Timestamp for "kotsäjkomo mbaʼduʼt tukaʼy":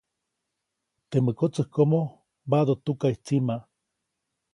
1.39-3.15